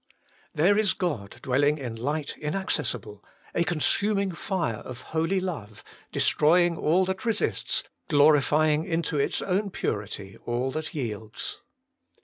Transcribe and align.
There 0.55 0.79
is 0.79 0.95
God 0.95 1.37
dwelling 1.43 1.77
in 1.77 1.95
light 1.95 2.35
inaccessible, 2.39 3.23
a 3.53 3.63
consuming 3.63 4.31
fire 4.31 4.77
of 4.77 5.01
Holy 5.13 5.39
Love, 5.39 5.83
destroy 6.11 6.65
ing 6.65 6.75
all 6.75 7.05
that 7.05 7.23
resists, 7.23 7.83
glorifying 8.07 8.83
into 8.83 9.19
its 9.19 9.43
own 9.43 9.69
purity 9.69 10.37
all 10.43 10.71
that 10.71 10.95
yields. 10.95 11.59